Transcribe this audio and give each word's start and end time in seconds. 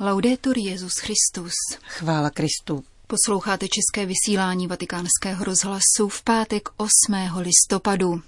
Laudetur 0.00 0.58
Jezus 0.58 0.92
Christus. 1.00 1.52
Chvála 1.82 2.30
Kristu. 2.30 2.84
Posloucháte 3.06 3.66
české 3.68 4.06
vysílání 4.06 4.66
Vatikánského 4.66 5.44
rozhlasu 5.44 6.08
v 6.08 6.22
pátek 6.22 6.68
8. 6.76 6.92
listopadu. 7.38 8.22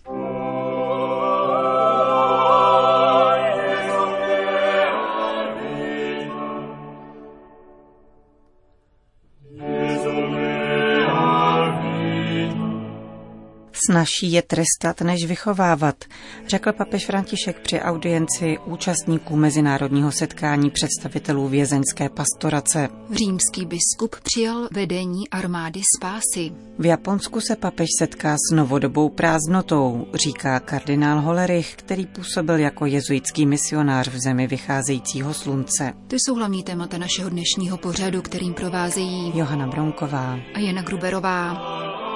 Snaží 13.88 14.32
je 14.32 14.42
trestat, 14.42 15.00
než 15.00 15.26
vychovávat, 15.26 16.04
řekl 16.46 16.72
papež 16.72 17.06
František 17.06 17.60
při 17.60 17.80
audienci 17.80 18.58
účastníků 18.64 19.36
mezinárodního 19.36 20.12
setkání 20.12 20.70
představitelů 20.70 21.48
vězeňské 21.48 22.08
pastorace. 22.08 22.88
Římský 23.12 23.66
biskup 23.66 24.16
přijal 24.22 24.68
vedení 24.72 25.28
armády 25.30 25.80
spásy. 25.98 26.52
V 26.78 26.86
Japonsku 26.86 27.40
se 27.40 27.56
papež 27.56 27.88
setká 27.98 28.36
s 28.36 28.54
novodobou 28.54 29.08
prázdnotou, 29.08 30.06
říká 30.14 30.60
kardinál 30.60 31.20
Holerich, 31.20 31.76
který 31.76 32.06
působil 32.06 32.58
jako 32.58 32.86
jezuitský 32.86 33.46
misionář 33.46 34.08
v 34.08 34.18
zemi 34.18 34.46
vycházejícího 34.46 35.34
slunce. 35.34 35.92
To 36.06 36.16
jsou 36.16 36.34
hlavní 36.34 36.62
témata 36.62 36.98
našeho 36.98 37.30
dnešního 37.30 37.78
pořadu, 37.78 38.22
kterým 38.22 38.54
provázejí 38.54 39.32
Johana 39.34 39.66
Bronková 39.66 40.38
a 40.54 40.58
Jana 40.58 40.82
Gruberová. 40.82 42.07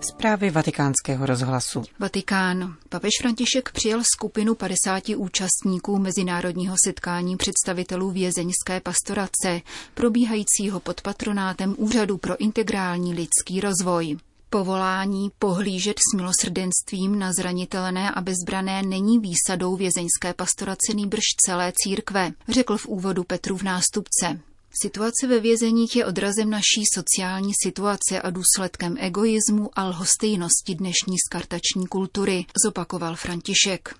Zprávy 0.00 0.50
vatikánského 0.50 1.26
rozhlasu. 1.26 1.82
Vatikán. 1.98 2.76
Papež 2.88 3.10
František 3.20 3.72
přijal 3.72 4.00
skupinu 4.14 4.54
50 4.54 5.08
účastníků 5.16 5.98
mezinárodního 5.98 6.76
setkání 6.84 7.36
představitelů 7.36 8.10
vězeňské 8.10 8.80
pastorace, 8.82 9.60
probíhajícího 9.94 10.80
pod 10.80 11.00
patronátem 11.00 11.74
Úřadu 11.78 12.18
pro 12.18 12.36
integrální 12.36 13.14
lidský 13.14 13.60
rozvoj. 13.60 14.16
Povolání 14.50 15.30
pohlížet 15.38 15.96
s 15.98 16.16
milosrdenstvím 16.16 17.18
na 17.18 17.32
zranitelné 17.32 18.10
a 18.10 18.20
bezbrané 18.20 18.82
není 18.82 19.18
výsadou 19.18 19.76
vězeňské 19.76 20.34
pastorace 20.36 20.94
nýbrž 20.94 21.24
celé 21.46 21.72
církve, 21.76 22.32
řekl 22.48 22.76
v 22.76 22.86
úvodu 22.86 23.24
Petru 23.24 23.56
v 23.56 23.62
nástupce. 23.62 24.40
Situace 24.82 25.26
ve 25.26 25.40
vězeních 25.40 25.96
je 25.96 26.06
odrazem 26.06 26.50
naší 26.50 26.84
sociální 26.94 27.52
situace 27.62 28.20
a 28.20 28.30
důsledkem 28.30 28.96
egoismu 28.98 29.70
a 29.72 29.84
lhostejnosti 29.84 30.74
dnešní 30.74 31.16
skartační 31.26 31.86
kultury, 31.86 32.46
zopakoval 32.64 33.16
František. 33.16 33.94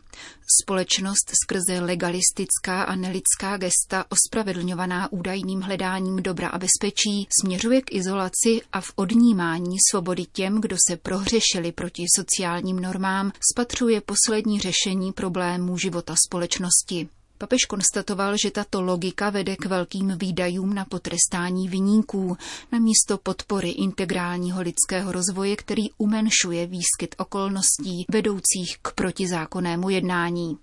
Společnost 0.62 1.32
skrze 1.44 1.80
legalistická 1.80 2.82
a 2.82 2.94
nelidská 2.94 3.56
gesta 3.56 4.04
ospravedlňovaná 4.08 5.12
údajným 5.12 5.60
hledáním 5.60 6.16
dobra 6.16 6.48
a 6.48 6.58
bezpečí 6.58 7.28
směřuje 7.40 7.82
k 7.82 7.94
izolaci 7.94 8.60
a 8.72 8.80
v 8.80 8.92
odnímání 8.96 9.76
svobody 9.90 10.24
těm, 10.32 10.60
kdo 10.60 10.76
se 10.88 10.96
prohřešili 10.96 11.72
proti 11.72 12.04
sociálním 12.16 12.80
normám, 12.80 13.32
spatřuje 13.52 14.00
poslední 14.00 14.60
řešení 14.60 15.12
problémů 15.12 15.78
života 15.78 16.14
společnosti. 16.26 17.08
Papež 17.38 17.64
konstatoval, 17.68 18.36
že 18.36 18.50
tato 18.50 18.82
logika 18.82 19.30
vede 19.30 19.56
k 19.56 19.66
velkým 19.66 20.18
výdajům 20.18 20.74
na 20.74 20.84
potrestání 20.84 21.68
viníků, 21.68 22.36
na 22.72 22.78
místo 22.78 23.18
podpory 23.18 23.70
integrálního 23.70 24.62
lidského 24.62 25.12
rozvoje, 25.12 25.56
který 25.56 25.82
umenšuje 25.98 26.66
výskyt 26.66 27.14
okolností 27.18 28.04
vedoucích 28.12 28.78
k 28.82 28.92
protizákonnému 28.92 29.90
jednání. 29.90 30.58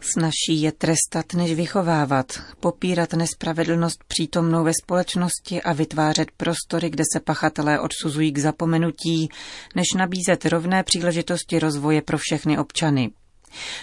Snaží 0.00 0.62
je 0.62 0.72
trestat, 0.72 1.34
než 1.34 1.54
vychovávat, 1.54 2.26
popírat 2.60 3.12
nespravedlnost 3.12 4.04
přítomnou 4.08 4.64
ve 4.64 4.72
společnosti 4.82 5.62
a 5.62 5.72
vytvářet 5.72 6.30
prostory, 6.36 6.90
kde 6.90 7.04
se 7.12 7.20
pachatelé 7.20 7.80
odsuzují 7.80 8.32
k 8.32 8.38
zapomenutí, 8.38 9.28
než 9.76 9.86
nabízet 9.96 10.46
rovné 10.46 10.82
příležitosti 10.82 11.58
rozvoje 11.58 12.02
pro 12.02 12.18
všechny 12.18 12.58
občany. 12.58 13.10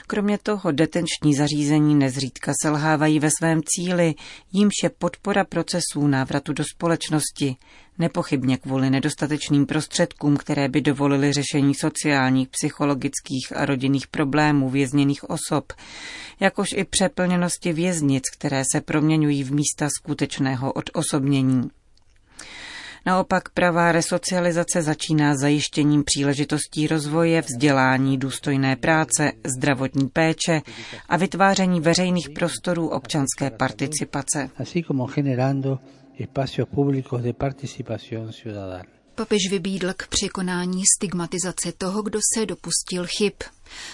Kromě 0.07 0.37
toho 0.37 0.71
detenční 0.71 1.33
zařízení 1.35 1.95
nezřídka 1.95 2.51
selhávají 2.61 3.19
ve 3.19 3.29
svém 3.39 3.61
cíli, 3.65 4.15
jímž 4.53 4.73
je 4.83 4.89
podpora 4.89 5.43
procesů 5.43 6.07
návratu 6.07 6.53
do 6.53 6.63
společnosti, 6.63 7.55
nepochybně 7.97 8.57
kvůli 8.57 8.89
nedostatečným 8.89 9.65
prostředkům, 9.65 10.37
které 10.37 10.69
by 10.69 10.81
dovolily 10.81 11.33
řešení 11.33 11.75
sociálních, 11.75 12.49
psychologických 12.49 13.53
a 13.55 13.65
rodinných 13.65 14.07
problémů 14.07 14.69
vězněných 14.69 15.29
osob, 15.29 15.73
jakož 16.39 16.67
i 16.75 16.83
přeplněnosti 16.83 17.73
věznic, 17.73 18.23
které 18.37 18.63
se 18.71 18.81
proměňují 18.81 19.43
v 19.43 19.53
místa 19.53 19.89
skutečného 19.99 20.73
odosobnění. 20.73 21.69
Naopak 23.05 23.49
pravá 23.49 23.91
resocializace 23.91 24.81
začíná 24.81 25.35
zajištěním 25.35 26.03
příležitostí 26.03 26.87
rozvoje, 26.87 27.41
vzdělání, 27.41 28.17
důstojné 28.17 28.75
práce, 28.75 29.31
zdravotní 29.57 30.09
péče 30.09 30.61
a 31.09 31.17
vytváření 31.17 31.81
veřejných 31.81 32.29
prostorů 32.29 32.89
občanské 32.89 33.49
participace. 33.49 34.49
Papež 39.15 39.49
vybídl 39.49 39.93
k 39.97 40.07
překonání 40.07 40.81
stigmatizace 40.97 41.71
toho, 41.77 42.01
kdo 42.01 42.19
se 42.33 42.45
dopustil 42.45 43.05
chyb. 43.17 43.33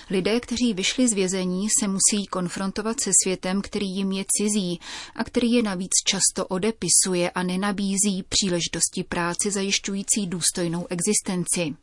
Lidé, 0.10 0.40
kteří 0.40 0.74
vyšli 0.74 1.08
z 1.08 1.14
vězení, 1.14 1.68
se 1.80 1.88
musí 1.88 2.26
konfrontovat 2.30 3.02
se 3.02 3.12
světem, 3.24 3.62
který 3.62 3.86
jim 3.88 4.12
je 4.12 4.26
cizí 4.38 4.80
a 5.16 5.24
který 5.24 5.52
je 5.52 5.64
navíc 5.64 5.92
často 6.08 6.48
odepisuje 6.48 7.30
a 7.30 7.44
nenabízí 7.44 8.24
příležitosti 8.30 9.04
práci 9.04 9.52
zajišťující 9.52 10.28
důstojnou 10.28 10.88
existenci. 10.90 11.76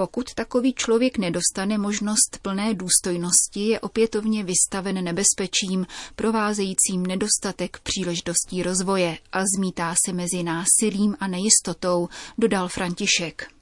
Pokud 0.00 0.34
takový 0.34 0.72
člověk 0.74 1.18
nedostane 1.18 1.78
možnost 1.78 2.38
plné 2.42 2.74
důstojnosti, 2.74 3.68
je 3.68 3.80
opětovně 3.80 4.44
vystaven 4.44 5.04
nebezpečím, 5.04 5.86
provázejícím 6.16 7.06
nedostatek 7.06 7.78
příležitostí 7.82 8.62
rozvoje 8.62 9.18
a 9.32 9.42
zmítá 9.56 9.94
se 10.06 10.12
mezi 10.12 10.42
násilím 10.42 11.16
a 11.20 11.26
nejistotou, 11.26 12.08
dodal 12.38 12.68
František. 12.68 13.59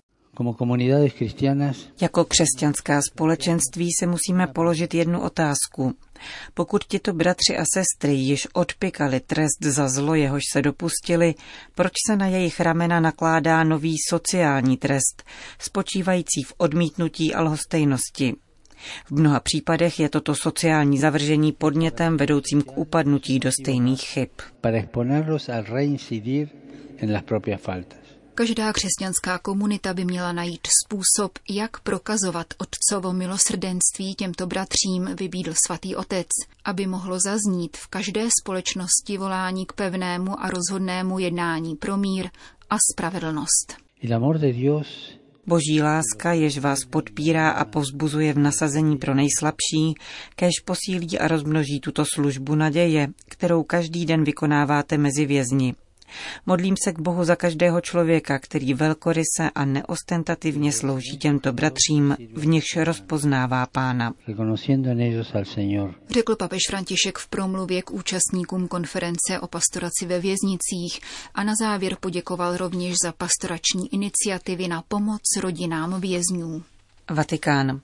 Jako 2.01 2.25
křesťanská 2.25 3.01
společenství 3.13 3.89
se 4.01 4.07
musíme 4.07 4.47
položit 4.47 4.95
jednu 4.95 5.21
otázku. 5.21 5.95
Pokud 6.55 6.85
tito 6.85 7.13
bratři 7.13 7.57
a 7.57 7.65
sestry 7.75 8.15
již 8.15 8.49
odpikali 8.53 9.21
trest 9.21 9.63
za 9.63 9.89
zlo, 9.89 10.15
jehož 10.15 10.43
se 10.53 10.63
dopustili, 10.63 11.35
proč 11.75 11.93
se 12.07 12.17
na 12.17 12.27
jejich 12.27 12.61
ramena 12.61 13.01
nakládá 13.01 13.65
nový 13.65 13.97
sociální 14.09 14.77
trest, 14.77 15.23
spočívající 15.59 16.43
v 16.43 16.55
odmítnutí 16.59 17.35
a 17.35 17.43
lhostejnosti? 17.43 18.35
V 19.07 19.13
mnoha 19.13 19.41
případech 19.41 20.01
je 20.01 20.09
toto 20.09 20.35
sociální 20.35 20.99
zavržení 20.99 21.53
podnětem 21.53 22.17
vedoucím 22.17 22.63
k 22.63 22.79
upadnutí 22.79 23.39
do 23.39 23.51
stejných 23.53 24.03
chyb. 24.03 24.29
Každá 28.39 28.73
křesťanská 28.73 29.39
komunita 29.39 29.95
by 29.95 30.05
měla 30.05 30.33
najít 30.33 30.69
způsob, 30.85 31.39
jak 31.51 31.81
prokazovat 31.81 32.47
otcovo 32.59 33.13
milosrdenství 33.13 34.15
těmto 34.15 34.47
bratřím, 34.47 35.17
vybídl 35.19 35.53
svatý 35.67 35.97
otec, 35.97 36.27
aby 36.65 36.87
mohlo 36.87 37.19
zaznít 37.21 37.77
v 37.77 37.87
každé 37.87 38.29
společnosti 38.43 39.19
volání 39.19 39.67
k 39.67 39.73
pevnému 39.73 40.41
a 40.41 40.51
rozhodnému 40.51 41.19
jednání 41.19 41.77
pro 41.77 41.97
mír 41.97 42.29
a 42.71 42.77
spravedlnost. 42.93 43.77
Boží 45.47 45.83
láska, 45.83 46.33
jež 46.33 46.59
vás 46.59 46.85
podpírá 46.85 47.51
a 47.51 47.65
povzbuzuje 47.65 48.33
v 48.33 48.39
nasazení 48.39 48.97
pro 48.97 49.15
nejslabší, 49.15 49.95
kež 50.37 50.53
posílí 50.65 51.19
a 51.19 51.29
rozmnoží 51.29 51.81
tuto 51.81 52.05
službu 52.15 52.55
naděje, 52.55 53.09
kterou 53.29 53.63
každý 53.63 54.07
den 54.07 54.25
vykonáváte 54.25 54.99
mezi 54.99 55.27
vězni. 55.27 55.75
Modlím 56.47 56.75
se 56.85 56.93
k 56.93 56.99
Bohu 56.99 57.25
za 57.25 57.37
každého 57.37 57.81
člověka, 57.81 58.39
který 58.39 58.75
velkoryse 58.75 59.51
a 59.55 59.65
neostentativně 59.65 60.73
slouží 60.73 61.19
těmto 61.19 61.53
bratřím, 61.53 62.17
v 62.35 62.47
nichž 62.47 62.77
rozpoznává 62.77 63.67
pána. 63.67 64.15
Řekl 66.11 66.37
papež 66.37 66.61
František 66.69 67.19
v 67.19 67.29
promluvě 67.29 67.83
k 67.83 67.91
účastníkům 67.91 68.69
konference 68.69 69.41
o 69.41 69.47
pastoraci 69.47 70.07
ve 70.07 70.21
věznicích 70.21 71.01
a 71.35 71.45
na 71.45 71.53
závěr 71.61 71.97
poděkoval 72.01 72.57
rovněž 72.57 72.95
za 73.05 73.13
pastorační 73.13 73.95
iniciativy 73.95 74.69
na 74.69 74.83
pomoc 74.89 75.23
rodinám 75.41 76.01
vězňů. 76.01 76.63
Vatikán. 77.11 77.81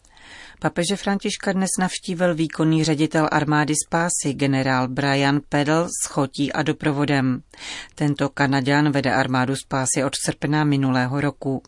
Papeže 0.60 0.96
Františka 0.96 1.52
dnes 1.52 1.70
navštívil 1.80 2.34
výkonný 2.34 2.84
ředitel 2.84 3.28
armády 3.32 3.74
spásy 3.86 4.32
generál 4.32 4.88
Brian 4.88 5.40
Pedal 5.48 5.88
s 5.88 6.06
chotí 6.08 6.52
a 6.52 6.62
doprovodem. 6.62 7.42
Tento 7.94 8.28
Kanaďan 8.28 8.92
vede 8.92 9.12
armádu 9.12 9.56
spásy 9.56 10.04
od 10.04 10.12
srpna 10.24 10.64
minulého 10.64 11.20
roku. 11.20 11.62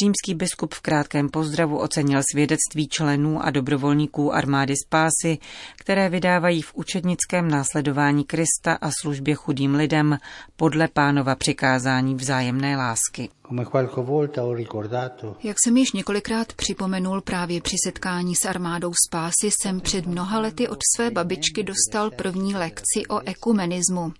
Římský 0.00 0.34
biskup 0.34 0.74
v 0.74 0.80
krátkém 0.80 1.28
pozdravu 1.28 1.78
ocenil 1.78 2.20
svědectví 2.32 2.88
členů 2.88 3.44
a 3.44 3.50
dobrovolníků 3.50 4.34
armády 4.34 4.74
spásy, 4.86 5.38
které 5.76 6.08
vydávají 6.08 6.62
v 6.62 6.74
učednickém 6.74 7.50
následování 7.50 8.24
Krista 8.24 8.78
a 8.80 8.90
službě 9.00 9.34
chudým 9.34 9.74
lidem 9.74 10.18
podle 10.56 10.88
pánova 10.88 11.34
přikázání 11.34 12.14
vzájemné 12.14 12.76
lásky. 12.76 13.28
Jak 15.42 15.56
jsem 15.64 15.76
již 15.76 15.92
několikrát 15.92 16.52
připomenul 16.52 17.20
právě 17.20 17.60
při 17.60 17.76
setkání 17.84 18.34
s 18.34 18.44
armádou 18.44 18.92
spásy, 19.08 19.50
jsem 19.50 19.80
před 19.80 20.06
mnoha 20.06 20.40
lety 20.40 20.68
od 20.68 20.78
své 20.96 21.10
babičky 21.10 21.62
dostal 21.62 22.10
první 22.10 22.54
lekci 22.54 23.06
o 23.08 23.20
ekumenismu. 23.28 24.12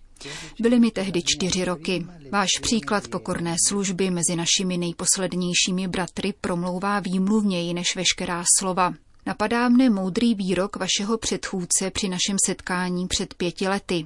Byly 0.60 0.80
mi 0.80 0.90
tehdy 0.90 1.22
čtyři 1.22 1.64
roky. 1.64 2.06
Váš 2.30 2.48
příklad 2.62 3.08
pokorné 3.08 3.56
služby 3.68 4.10
mezi 4.10 4.36
našimi 4.36 4.78
nejposlednějšími 4.78 5.88
bratry 5.88 6.34
promlouvá 6.40 7.00
výmluvněji 7.00 7.74
než 7.74 7.96
veškerá 7.96 8.44
slova. 8.58 8.94
Napadá 9.26 9.68
mne 9.68 9.90
moudrý 9.90 10.34
výrok 10.34 10.76
vašeho 10.76 11.18
předchůdce 11.18 11.90
při 11.90 12.08
našem 12.08 12.36
setkání 12.46 13.06
před 13.06 13.34
pěti 13.34 13.68
lety. 13.68 14.04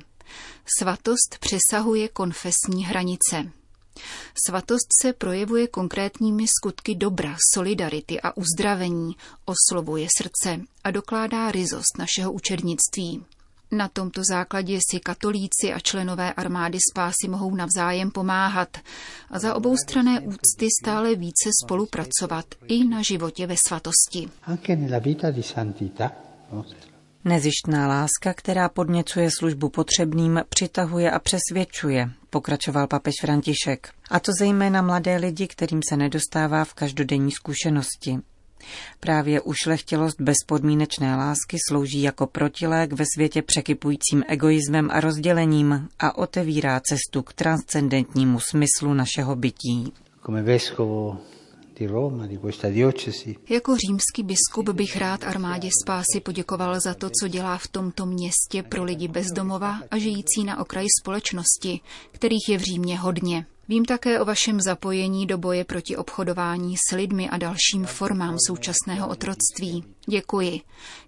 Svatost 0.79 1.39
přesahuje 1.41 2.09
konfesní 2.09 2.85
hranice. 2.85 3.53
Svatost 4.47 4.89
se 5.03 5.13
projevuje 5.13 5.69
konkrétními 5.69 6.47
skutky 6.49 6.95
dobra, 6.95 7.37
solidarity 7.55 8.21
a 8.21 8.37
uzdravení, 8.37 9.17
oslovuje 9.45 10.09
srdce 10.19 10.61
a 10.85 10.91
dokládá 10.91 11.53
ryzost 11.53 11.99
našeho 11.99 12.33
učednictví. 12.33 13.25
Na 13.73 13.89
tomto 13.89 14.23
základě 14.31 14.79
si 14.91 15.01
katolíci 15.01 15.73
a 15.75 15.81
členové 15.81 16.33
armády 16.33 16.79
spásy 16.93 17.29
mohou 17.29 17.55
navzájem 17.55 18.11
pomáhat 18.11 18.79
a 19.31 19.39
za 19.39 19.55
obou 19.55 19.77
strané 19.77 20.21
úcty 20.21 20.69
stále 20.83 21.15
více 21.15 21.51
spolupracovat 21.65 22.45
i 22.69 22.85
na 22.85 23.03
životě 23.03 23.47
ve 23.47 23.55
svatosti. 23.69 24.29
Nezištná 27.25 27.89
láska, 27.89 28.35
která 28.35 28.69
podněcuje 28.69 29.31
službu 29.39 29.69
potřebným, 29.69 30.41
přitahuje 30.49 31.11
a 31.11 31.19
přesvědčuje, 31.19 32.11
pokračoval 32.31 32.87
papež 32.87 33.15
František. 33.21 33.89
A 34.11 34.21
to 34.21 34.33
zejména 34.39 34.83
mladé 34.83 35.17
lidi, 35.17 35.47
kterým 35.47 35.81
se 35.89 35.97
nedostává 35.97 36.65
v 36.65 36.75
každodenní 36.75 37.33
zkušenosti. 37.33 38.19
Právě 39.01 39.41
ušlechtilost 39.41 40.21
bezpodmínečné 40.21 41.17
lásky 41.17 41.57
slouží 41.69 42.03
jako 42.03 42.27
protilék 42.27 42.93
ve 42.93 43.05
světě 43.15 43.43
překypujícím 43.43 44.25
egoismem 44.29 44.89
a 44.93 45.01
rozdělením 45.01 45.89
a 45.99 46.19
otevírá 46.19 46.81
cestu 46.81 47.23
k 47.23 47.33
transcendentnímu 47.33 48.41
smyslu 48.41 48.95
našeho 48.95 49.37
bytí. 49.37 49.93
Jako 53.49 53.77
římský 53.77 54.23
biskup 54.23 54.69
bych 54.69 54.97
rád 54.97 55.25
armádě 55.25 55.69
spásy 55.85 56.21
poděkoval 56.23 56.81
za 56.81 56.95
to, 56.95 57.11
co 57.21 57.29
dělá 57.29 57.59
v 57.59 57.69
tomto 57.69 58.07
městě 58.07 58.63
pro 58.63 58.85
lidi 58.85 59.09
bezdomova 59.09 59.79
a 59.91 59.99
žijící 59.99 60.45
na 60.45 60.61
okraji 60.61 60.87
společnosti, 61.03 61.81
kterých 62.13 62.49
je 62.49 62.59
v 62.59 62.63
Římě 62.63 62.99
hodně. 62.99 63.47
Vím 63.69 63.85
také 63.85 64.21
o 64.21 64.25
vašem 64.25 64.61
zapojení 64.61 65.27
do 65.27 65.39
boje 65.39 65.65
proti 65.65 65.97
obchodování 65.97 66.77
s 66.77 66.97
lidmi 66.97 67.29
a 67.29 67.37
dalším 67.37 67.85
formám 67.87 68.37
současného 68.47 69.09
otroctví. 69.09 69.85
Děkuji. 70.07 70.61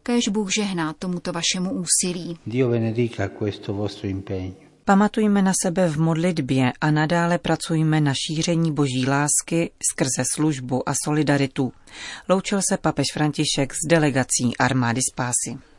Kéž 0.03 0.29
Bůh 0.29 0.53
žehná 0.53 0.93
tomuto 0.93 1.33
vašemu 1.33 1.71
úsilí. 1.71 2.39
Dio 2.47 2.69
benedica 2.69 3.29
questo 3.29 3.75
vostro 3.75 4.09
impegno. 4.09 4.55
Pamatujme 4.85 5.43
na 5.43 5.53
sebe 5.63 5.89
v 5.89 6.01
modlitbě 6.01 6.73
a 6.81 6.91
nadále 6.91 7.39
pracujme 7.39 8.01
na 8.01 8.15
šíření 8.15 8.73
boží 8.73 9.07
lásky 9.09 9.71
skrze 9.93 10.25
službu 10.35 10.89
a 10.89 10.93
solidaritu. 11.05 11.73
Loučil 12.29 12.61
se 12.69 12.77
papež 12.77 13.07
František 13.13 13.73
s 13.75 13.89
delegací 13.89 14.57
armády 14.59 15.01
spásy. 15.13 15.74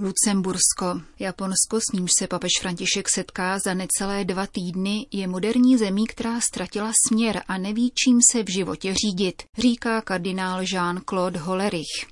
Lucembursko. 0.00 1.00
Japonsko, 1.18 1.80
s 1.80 1.92
nímž 1.92 2.10
se 2.18 2.26
papež 2.26 2.50
František 2.60 3.08
setká 3.08 3.58
za 3.58 3.74
necelé 3.74 4.24
dva 4.24 4.46
týdny, 4.46 5.06
je 5.12 5.26
moderní 5.26 5.78
zemí, 5.78 6.06
která 6.06 6.40
ztratila 6.40 6.92
směr 7.08 7.42
a 7.48 7.58
neví, 7.58 7.92
čím 8.04 8.18
se 8.32 8.42
v 8.42 8.52
životě 8.52 8.94
řídit, 8.94 9.42
říká 9.58 10.00
kardinál 10.00 10.62
Jean-Claude 10.62 11.38
Hollerich. 11.38 12.06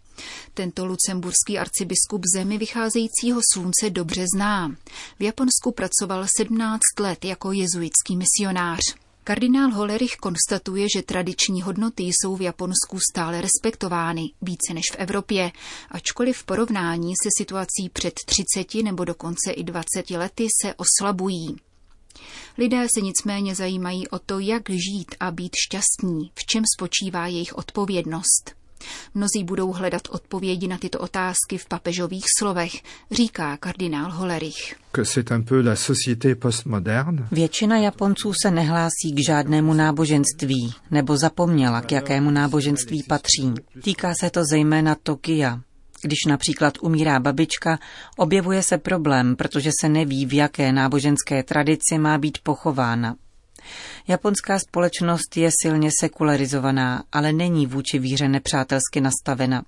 Tento 0.54 0.86
lucemburský 0.86 1.58
arcibiskup 1.58 2.22
zemi 2.34 2.58
vycházejícího 2.58 3.40
slunce 3.52 3.90
dobře 3.90 4.24
zná. 4.34 4.76
V 5.18 5.22
Japonsku 5.22 5.72
pracoval 5.72 6.26
17 6.38 6.80
let 7.00 7.24
jako 7.24 7.52
jezuitský 7.52 8.16
misionář. 8.16 9.05
Kardinál 9.28 9.70
Holerich 9.70 10.16
konstatuje, 10.16 10.86
že 10.96 11.02
tradiční 11.02 11.62
hodnoty 11.62 12.02
jsou 12.02 12.36
v 12.36 12.42
Japonsku 12.42 12.98
stále 13.12 13.40
respektovány, 13.40 14.22
více 14.42 14.74
než 14.74 14.84
v 14.92 14.96
Evropě, 14.96 15.52
ačkoliv 15.90 16.36
v 16.36 16.44
porovnání 16.44 17.12
se 17.22 17.28
situací 17.38 17.88
před 17.92 18.14
30 18.26 18.74
nebo 18.74 19.04
dokonce 19.04 19.50
i 19.52 19.64
20 19.64 20.10
lety 20.10 20.46
se 20.62 20.74
oslabují. 20.74 21.56
Lidé 22.58 22.86
se 22.94 23.00
nicméně 23.00 23.54
zajímají 23.54 24.08
o 24.08 24.18
to, 24.18 24.38
jak 24.38 24.70
žít 24.70 25.14
a 25.20 25.30
být 25.30 25.52
šťastní, 25.66 26.30
v 26.34 26.46
čem 26.46 26.64
spočívá 26.76 27.26
jejich 27.26 27.52
odpovědnost. 27.56 28.65
Mnozí 29.14 29.44
budou 29.44 29.72
hledat 29.72 30.02
odpovědi 30.10 30.68
na 30.68 30.78
tyto 30.78 30.98
otázky 30.98 31.58
v 31.58 31.66
papežových 31.66 32.24
slovech, 32.38 32.72
říká 33.10 33.56
kardinál 33.56 34.10
Holerich. 34.10 34.76
Většina 37.32 37.76
Japonců 37.76 38.32
se 38.42 38.50
nehlásí 38.50 39.12
k 39.14 39.26
žádnému 39.26 39.74
náboženství 39.74 40.74
nebo 40.90 41.16
zapomněla, 41.16 41.80
k 41.80 41.92
jakému 41.92 42.30
náboženství 42.30 43.02
patří. 43.08 43.54
Týká 43.82 44.14
se 44.20 44.30
to 44.30 44.40
zejména 44.50 44.94
Tokia. 45.02 45.60
Když 46.02 46.24
například 46.28 46.74
umírá 46.80 47.20
babička, 47.20 47.78
objevuje 48.16 48.62
se 48.62 48.78
problém, 48.78 49.36
protože 49.36 49.70
se 49.80 49.88
neví, 49.88 50.26
v 50.26 50.34
jaké 50.34 50.72
náboženské 50.72 51.42
tradici 51.42 51.98
má 51.98 52.18
být 52.18 52.38
pochována. 52.42 53.16
Japonská 54.08 54.58
společnost 54.58 55.36
je 55.36 55.50
silně 55.62 55.90
sekularizovaná, 56.00 57.04
ale 57.12 57.32
není 57.32 57.66
vůči 57.66 57.98
víře 57.98 58.28
nepřátelsky 58.28 59.00
nastavena. 59.00 59.62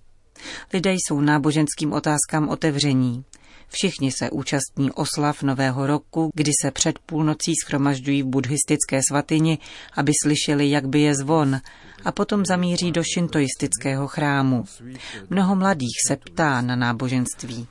Lidé 0.73 0.93
jsou 0.93 1.21
náboženským 1.21 1.93
otázkám 1.93 2.49
otevření. 2.49 3.25
Všichni 3.69 4.13
se 4.13 4.31
účastní 4.31 4.93
oslav 4.93 5.43
Nového 5.43 5.87
roku, 5.87 6.31
kdy 6.35 6.51
se 6.63 6.71
před 6.71 6.99
půlnocí 6.99 7.53
schromažďují 7.65 8.23
v 8.23 8.27
buddhistické 8.27 9.01
svatyni, 9.09 9.59
aby 9.97 10.13
slyšeli, 10.23 10.71
jak 10.71 10.89
by 10.89 11.01
je 11.01 11.15
zvon, 11.15 11.61
a 12.05 12.13
potom 12.13 12.45
zamíří 12.47 12.93
do 12.93 13.03
šintoistického 13.03 14.09
chrámu. 14.09 14.65
Mnoho 15.31 15.57
mladých 15.57 15.97
se 16.09 16.17
ptá 16.17 16.61
na 16.61 16.77
náboženství. 16.77 17.67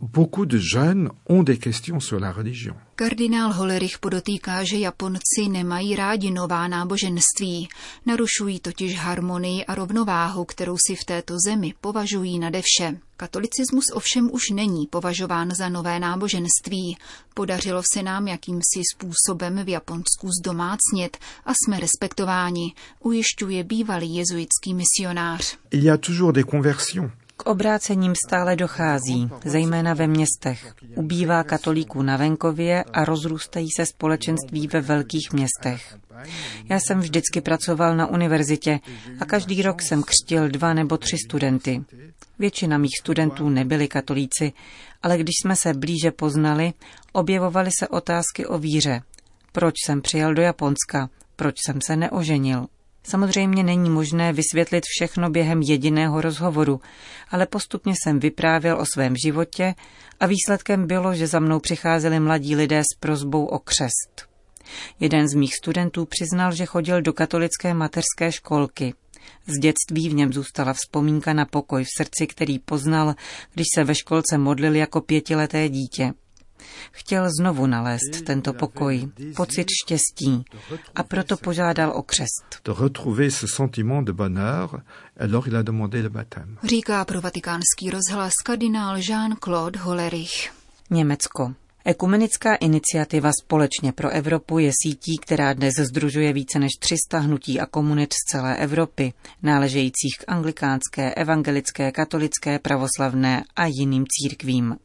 beaucoup 0.00 0.48
de 0.48 0.58
jeunes 0.74 1.10
ont 1.28 1.46
des 1.46 1.58
questions 1.58 2.04
sur 2.04 2.22
la 2.22 2.32
religion. 2.32 2.76
Kardinál 2.94 3.52
Holerich 3.52 3.98
podotýká, 3.98 4.64
že 4.64 4.78
Japonci 4.78 5.48
nemají 5.48 5.96
rádi 5.96 6.30
nová 6.30 6.68
náboženství. 6.68 7.68
Narušují 8.06 8.60
totiž 8.60 8.98
harmonii 8.98 9.64
a 9.64 9.74
rovnováhu, 9.74 10.44
kterou 10.44 10.76
si 10.86 10.96
v 10.96 11.04
této 11.04 11.34
zemi 11.46 11.74
považují 11.80 12.38
nade 12.38 12.62
vše. 12.64 12.98
Katolicismus 13.16 13.84
ovšem 13.94 14.30
už 14.32 14.42
není 14.50 14.86
považován 14.86 15.54
za 15.54 15.68
nové 15.68 16.00
náboženství. 16.00 16.96
Podařilo 17.34 17.82
se 17.92 18.02
nám 18.02 18.28
jakýmsi 18.28 18.82
způsobem 18.94 19.64
v 19.64 19.68
Japonsku 19.68 20.28
zdomácnět 20.40 21.18
a 21.44 21.52
jsme 21.54 21.80
respektováni, 21.80 22.74
ujišťuje 23.00 23.57
bývalý 23.64 24.14
jezuitský 24.14 24.74
misionář. 24.74 25.56
Il 25.70 25.84
y 25.84 25.90
a 25.90 25.96
toujours 25.96 26.34
des 26.34 26.44
conversions. 26.50 27.10
K 27.36 27.46
obrácením 27.46 28.14
stále 28.26 28.56
dochází, 28.56 29.30
zejména 29.44 29.94
ve 29.94 30.06
městech. 30.06 30.74
Ubývá 30.94 31.42
katolíků 31.42 32.02
na 32.02 32.16
venkově 32.16 32.84
a 32.92 33.04
rozrůstají 33.04 33.68
se 33.76 33.86
společenství 33.86 34.66
ve 34.66 34.80
velkých 34.80 35.32
městech. 35.32 35.98
Já 36.68 36.80
jsem 36.80 37.00
vždycky 37.00 37.40
pracoval 37.40 37.96
na 37.96 38.06
univerzitě 38.06 38.80
a 39.20 39.24
každý 39.24 39.62
rok 39.62 39.82
jsem 39.82 40.02
křtil 40.02 40.48
dva 40.48 40.74
nebo 40.74 40.96
tři 40.96 41.16
studenty. 41.26 41.84
Většina 42.38 42.78
mých 42.78 42.98
studentů 43.00 43.48
nebyli 43.48 43.88
katolíci, 43.88 44.52
ale 45.02 45.18
když 45.18 45.34
jsme 45.42 45.56
se 45.56 45.74
blíže 45.74 46.10
poznali, 46.10 46.72
objevovaly 47.12 47.70
se 47.78 47.88
otázky 47.88 48.46
o 48.46 48.58
víře. 48.58 49.02
Proč 49.52 49.74
jsem 49.86 50.02
přijel 50.02 50.34
do 50.34 50.42
Japonska? 50.42 51.10
Proč 51.36 51.54
jsem 51.66 51.80
se 51.80 51.96
neoženil? 51.96 52.66
Samozřejmě 53.08 53.62
není 53.62 53.90
možné 53.90 54.32
vysvětlit 54.32 54.84
všechno 54.86 55.30
během 55.30 55.62
jediného 55.62 56.20
rozhovoru, 56.20 56.80
ale 57.30 57.46
postupně 57.46 57.94
jsem 58.02 58.20
vyprávěl 58.20 58.80
o 58.80 58.84
svém 58.94 59.16
životě 59.16 59.74
a 60.20 60.26
výsledkem 60.26 60.86
bylo, 60.86 61.14
že 61.14 61.26
za 61.26 61.40
mnou 61.40 61.60
přicházeli 61.60 62.20
mladí 62.20 62.56
lidé 62.56 62.80
s 62.80 62.96
prozbou 63.00 63.44
o 63.44 63.58
křest. 63.58 64.28
Jeden 65.00 65.28
z 65.28 65.34
mých 65.34 65.54
studentů 65.54 66.04
přiznal, 66.04 66.52
že 66.52 66.66
chodil 66.66 67.02
do 67.02 67.12
katolické 67.12 67.74
mateřské 67.74 68.32
školky. 68.32 68.94
Z 69.46 69.58
dětství 69.58 70.08
v 70.08 70.14
něm 70.14 70.32
zůstala 70.32 70.72
vzpomínka 70.72 71.32
na 71.32 71.44
pokoj 71.44 71.84
v 71.84 71.88
srdci, 71.96 72.26
který 72.26 72.58
poznal, 72.58 73.14
když 73.54 73.66
se 73.74 73.84
ve 73.84 73.94
školce 73.94 74.38
modlil 74.38 74.74
jako 74.74 75.00
pětileté 75.00 75.68
dítě. 75.68 76.12
Chtěl 76.92 77.28
znovu 77.40 77.66
nalézt 77.66 78.22
tento 78.24 78.52
pokoj, 78.52 79.08
pocit 79.36 79.66
štěstí 79.84 80.44
a 80.94 81.02
proto 81.02 81.36
požádal 81.36 81.92
o 81.94 82.02
křest. 82.02 82.68
Říká 86.64 87.04
pro 87.04 87.20
vatikánský 87.20 87.90
rozhlas 87.90 88.32
kardinál 88.44 88.96
Jean-Claude 88.96 89.78
Hollerich. 89.78 90.52
Německo. 90.90 91.54
Ekumenická 91.84 92.54
iniciativa 92.54 93.30
Společně 93.42 93.92
pro 93.92 94.10
Evropu 94.10 94.58
je 94.58 94.72
sítí, 94.82 95.18
která 95.18 95.52
dnes 95.52 95.74
združuje 95.90 96.32
více 96.32 96.58
než 96.58 96.72
300 96.78 97.18
hnutí 97.18 97.60
a 97.60 97.66
komunit 97.66 98.12
z 98.12 98.30
celé 98.30 98.56
Evropy, 98.56 99.12
náležejících 99.42 100.18
k 100.18 100.24
anglikánské, 100.28 101.14
evangelické, 101.14 101.92
katolické, 101.92 102.58
pravoslavné 102.58 103.44
a 103.56 103.66
jiným 103.66 104.04
církvím. 104.08 104.76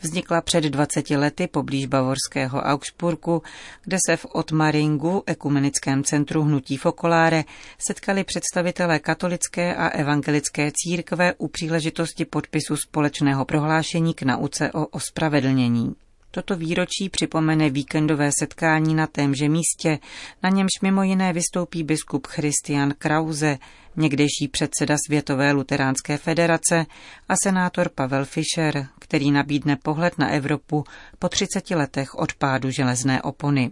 Vznikla 0.00 0.40
před 0.40 0.64
20 0.64 1.10
lety 1.10 1.46
poblíž 1.46 1.86
bavorského 1.86 2.60
Augsburgu, 2.60 3.42
kde 3.84 3.96
se 4.06 4.16
v 4.16 4.26
Otmaringu, 4.32 5.22
ekumenickém 5.26 6.04
centru 6.04 6.42
hnutí 6.42 6.76
Fokoláre, 6.76 7.44
setkali 7.78 8.24
představitelé 8.24 8.98
katolické 8.98 9.74
a 9.74 9.88
evangelické 9.88 10.72
církve 10.74 11.34
u 11.38 11.48
příležitosti 11.48 12.24
podpisu 12.24 12.76
společného 12.76 13.44
prohlášení 13.44 14.14
k 14.14 14.22
nauce 14.22 14.72
o 14.72 14.86
ospravedlnění. 14.86 15.94
Toto 16.30 16.56
výročí 16.56 17.08
připomene 17.08 17.70
víkendové 17.70 18.30
setkání 18.38 18.94
na 18.94 19.06
témže 19.06 19.48
místě, 19.48 19.98
na 20.42 20.50
němž 20.50 20.70
mimo 20.82 21.02
jiné 21.02 21.32
vystoupí 21.32 21.82
biskup 21.82 22.26
Christian 22.26 22.94
Krause, 22.98 23.58
někdejší 23.96 24.48
předseda 24.50 24.96
Světové 25.06 25.52
luteránské 25.52 26.18
federace 26.18 26.86
a 27.28 27.34
senátor 27.42 27.88
Pavel 27.88 28.24
Fischer, 28.24 28.88
který 28.98 29.30
nabídne 29.30 29.76
pohled 29.76 30.18
na 30.18 30.28
Evropu 30.28 30.84
po 31.18 31.28
30 31.28 31.70
letech 31.70 32.14
od 32.14 32.34
pádu 32.34 32.70
železné 32.70 33.22
opony. 33.22 33.70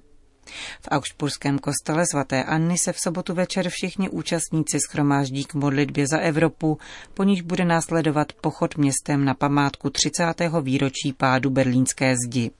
V 0.80 0.88
Augsburském 0.90 1.58
kostele 1.58 2.04
svaté 2.10 2.44
Anny 2.44 2.78
se 2.78 2.92
v 2.92 3.00
sobotu 3.00 3.34
večer 3.34 3.68
všichni 3.68 4.08
účastníci 4.08 4.78
schromáždí 4.80 5.44
k 5.44 5.54
modlitbě 5.54 6.06
za 6.06 6.18
Evropu, 6.18 6.78
po 7.14 7.22
níž 7.22 7.42
bude 7.42 7.64
následovat 7.64 8.32
pochod 8.32 8.76
městem 8.76 9.24
na 9.24 9.34
památku 9.34 9.90
30. 9.90 10.24
výročí 10.62 11.12
pádu 11.12 11.50
berlínské 11.50 12.14
zdi. 12.26 12.50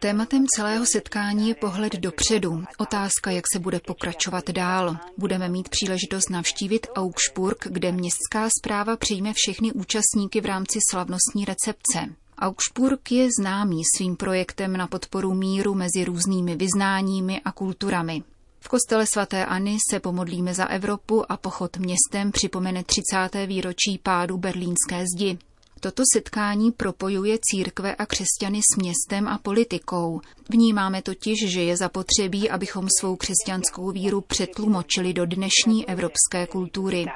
Tématem 0.00 0.46
celého 0.56 0.86
setkání 0.86 1.48
je 1.48 1.54
pohled 1.54 1.92
dopředu. 1.96 2.50
Otázka, 2.78 3.30
jak 3.30 3.44
se 3.52 3.58
bude 3.58 3.80
pokračovat 3.86 4.50
dál. 4.50 4.96
Budeme 5.18 5.48
mít 5.48 5.68
příležitost 5.68 6.30
navštívit 6.30 6.86
Augsburg, 6.96 7.66
kde 7.70 7.92
městská 7.92 8.48
zpráva 8.58 8.96
přijme 8.96 9.32
všechny 9.34 9.72
účastníky 9.72 10.40
v 10.40 10.46
rámci 10.46 10.78
slavnostní 10.90 11.44
recepce. 11.44 12.19
Augsburg 12.40 13.12
je 13.12 13.28
známý 13.40 13.82
svým 13.96 14.16
projektem 14.16 14.76
na 14.76 14.86
podporu 14.86 15.34
míru 15.34 15.74
mezi 15.74 16.04
různými 16.04 16.56
vyznáními 16.56 17.40
a 17.44 17.52
kulturami. 17.52 18.22
V 18.60 18.68
kostele 18.68 19.06
svaté 19.06 19.46
Anny 19.46 19.76
se 19.90 20.00
pomodlíme 20.00 20.54
za 20.54 20.66
Evropu 20.66 21.32
a 21.32 21.36
pochod 21.36 21.76
městem 21.76 22.32
připomene 22.32 22.84
30. 22.84 23.46
výročí 23.46 23.98
pádu 24.02 24.38
berlínské 24.38 25.04
zdi. 25.16 25.38
Toto 25.80 26.02
setkání 26.14 26.72
propojuje 26.72 27.38
církve 27.42 27.94
a 27.94 28.06
křesťany 28.06 28.60
s 28.72 28.76
městem 28.76 29.28
a 29.28 29.38
politikou. 29.38 30.20
Vnímáme 30.50 31.02
totiž, 31.02 31.52
že 31.52 31.62
je 31.62 31.76
zapotřebí, 31.76 32.50
abychom 32.50 32.86
svou 33.00 33.16
křesťanskou 33.16 33.90
víru 33.90 34.20
přetlumočili 34.20 35.12
do 35.12 35.26
dnešní 35.26 35.88
evropské 35.88 36.46
kultury. 36.46 37.06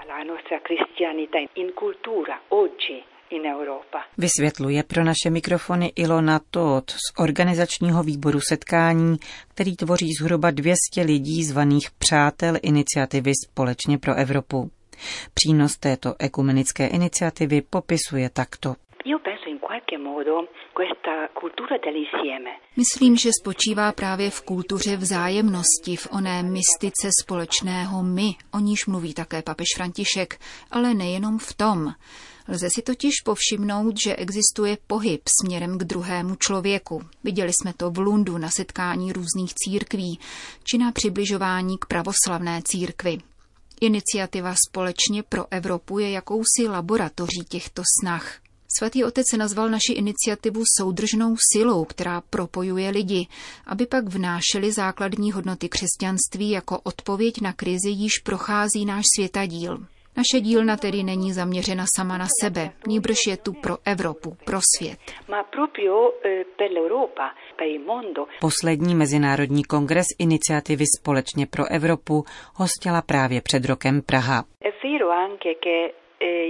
Vysvětluje 4.19 4.83
pro 4.83 5.05
naše 5.05 5.31
mikrofony 5.31 5.93
Ilona 5.97 6.41
Todd 6.51 6.91
z 6.91 7.19
organizačního 7.19 8.03
výboru 8.03 8.41
setkání, 8.49 9.17
který 9.55 9.77
tvoří 9.77 10.13
zhruba 10.21 10.51
200 10.51 10.77
lidí 11.05 11.45
zvaných 11.45 11.91
Přátel 11.99 12.55
iniciativy 12.63 13.33
Společně 13.45 13.99
pro 13.99 14.15
Evropu. 14.15 14.71
Přínos 15.35 15.77
této 15.77 16.15
ekumenické 16.19 16.87
iniciativy 16.87 17.63
popisuje 17.71 18.31
takto. 18.31 18.75
Myslím, 22.77 23.17
že 23.17 23.31
spočívá 23.41 23.93
právě 23.93 24.31
v 24.31 24.43
kultuře 24.43 24.97
vzájemnosti, 24.97 25.97
v 25.97 26.09
oné 26.13 26.43
mystice 26.43 27.09
společného 27.23 28.03
my, 28.03 28.29
o 28.55 28.59
níž 28.59 28.87
mluví 28.87 29.15
také 29.15 29.43
papež 29.43 29.67
František, 29.77 30.39
ale 30.71 30.95
nejenom 30.95 31.39
v 31.39 31.55
tom. 31.55 31.95
Lze 32.49 32.71
si 32.71 32.83
totiž 32.83 33.15
povšimnout, 33.25 33.95
že 34.05 34.17
existuje 34.17 34.79
pohyb 34.87 35.23
směrem 35.41 35.79
k 35.79 35.85
druhému 35.85 36.35
člověku. 36.35 37.03
Viděli 37.25 37.53
jsme 37.53 37.73
to 37.73 37.91
v 37.91 37.99
Lundu 37.99 38.39
na 38.39 38.51
setkání 38.51 39.13
různých 39.13 39.55
církví, 39.55 40.19
či 40.65 40.79
na 40.79 40.93
přibližování 40.93 41.79
k 41.79 41.87
pravoslavné 41.87 42.63
církvi. 42.65 43.19
Iniciativa 43.81 44.55
Společně 44.69 45.23
pro 45.23 45.47
Evropu 45.51 45.99
je 45.99 46.11
jakousi 46.11 46.69
laboratoří 46.69 47.45
těchto 47.49 47.83
snah. 48.01 48.39
Svatý 48.79 49.05
otec 49.05 49.27
nazval 49.39 49.71
naši 49.71 49.93
iniciativu 49.93 50.63
soudržnou 50.79 51.37
silou, 51.53 51.85
která 51.85 52.21
propojuje 52.21 52.91
lidi, 52.91 53.27
aby 53.67 53.87
pak 53.87 54.09
vnášeli 54.09 54.73
základní 54.73 55.33
hodnoty 55.33 55.69
křesťanství 55.69 56.51
jako 56.51 56.81
odpověď 56.81 57.41
na 57.41 57.53
krizi, 57.53 57.91
již 57.91 58.13
prochází 58.19 58.85
náš 58.85 59.05
světadíl. 59.17 59.87
Naše 60.17 60.41
dílna 60.41 60.77
tedy 60.77 61.03
není 61.03 61.33
zaměřena 61.33 61.85
sama 61.97 62.19
na 62.19 62.27
sebe, 62.43 62.71
níbrž 62.87 63.17
je 63.29 63.37
tu 63.37 63.53
pro 63.53 63.77
Evropu, 63.85 64.37
pro 64.45 64.59
svět. 64.77 64.99
Eh, 66.25 66.45
Poslední 68.41 68.95
mezinárodní 68.95 69.65
kongres 69.65 70.07
iniciativy 70.19 70.85
Společně 71.01 71.47
pro 71.47 71.65
Evropu 71.71 72.25
hostila 72.55 73.03
právě 73.03 73.41
před 73.41 73.65
rokem 73.65 74.03
Praha. 74.03 74.45
E 76.21 76.45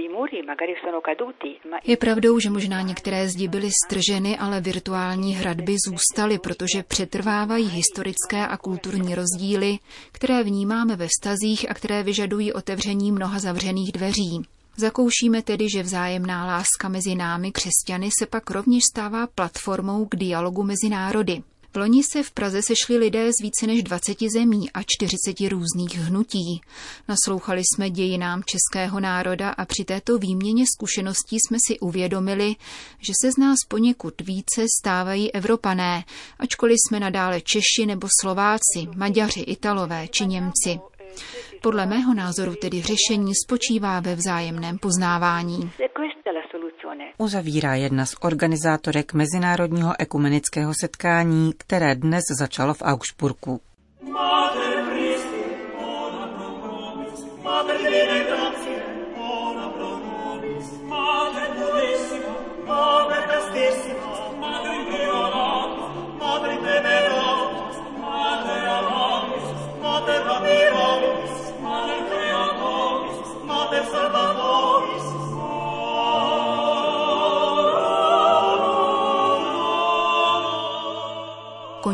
Je 1.83 1.97
pravdou, 1.97 2.39
že 2.39 2.49
možná 2.49 2.81
některé 2.81 3.29
zdi 3.29 3.47
byly 3.47 3.69
strženy, 3.85 4.37
ale 4.37 4.61
virtuální 4.61 5.35
hradby 5.35 5.75
zůstaly, 5.87 6.39
protože 6.39 6.83
přetrvávají 6.83 7.67
historické 7.67 8.47
a 8.47 8.57
kulturní 8.57 9.15
rozdíly, 9.15 9.79
které 10.11 10.43
vnímáme 10.43 10.95
ve 10.95 11.07
vztazích 11.07 11.71
a 11.71 11.73
které 11.73 12.03
vyžadují 12.03 12.53
otevření 12.53 13.11
mnoha 13.11 13.39
zavřených 13.39 13.91
dveří. 13.91 14.45
Zakoušíme 14.77 15.41
tedy, 15.41 15.69
že 15.69 15.83
vzájemná 15.83 16.45
láska 16.45 16.89
mezi 16.89 17.15
námi, 17.15 17.51
křesťany, 17.51 18.09
se 18.19 18.25
pak 18.25 18.51
rovněž 18.51 18.83
stává 18.91 19.27
platformou 19.27 20.05
k 20.05 20.15
dialogu 20.15 20.63
mezi 20.63 20.89
národy. 20.89 21.43
Loni 21.75 22.03
se 22.03 22.23
v 22.23 22.31
Praze 22.31 22.61
sešli 22.61 22.97
lidé 22.97 23.31
z 23.31 23.43
více 23.43 23.67
než 23.67 23.83
20 23.83 24.17
zemí 24.33 24.71
a 24.71 24.79
40 24.83 25.49
různých 25.49 25.97
hnutí. 25.97 26.61
Naslouchali 27.07 27.61
jsme 27.61 27.89
dějinám 27.89 28.43
českého 28.45 28.99
národa 28.99 29.49
a 29.49 29.65
při 29.65 29.85
této 29.85 30.17
výměně 30.17 30.63
zkušeností 30.75 31.37
jsme 31.39 31.57
si 31.67 31.79
uvědomili, 31.79 32.55
že 32.99 33.13
se 33.21 33.31
z 33.31 33.37
nás 33.37 33.57
poněkud 33.67 34.21
více 34.21 34.65
stávají 34.81 35.31
Evropané, 35.33 36.03
ačkoliv 36.39 36.75
jsme 36.87 36.99
nadále 36.99 37.41
Češi 37.41 37.85
nebo 37.85 38.07
Slováci, 38.21 38.87
Maďaři, 38.95 39.41
Italové 39.41 40.07
či 40.07 40.25
Němci. 40.25 40.79
Podle 41.61 41.85
mého 41.85 42.13
názoru 42.13 42.55
tedy 42.55 42.81
řešení 42.81 43.31
spočívá 43.45 43.99
ve 43.99 44.15
vzájemném 44.15 44.77
poznávání. 44.77 45.71
Uzavírá 47.17 47.75
jedna 47.75 48.05
z 48.05 48.15
organizátorek 48.21 49.13
Mezinárodního 49.13 49.93
ekumenického 49.99 50.73
setkání, 50.81 51.53
které 51.57 51.95
dnes 51.95 52.23
začalo 52.39 52.73
v 52.73 52.81
Augsburgu. 52.81 53.61
Mater 54.11 54.64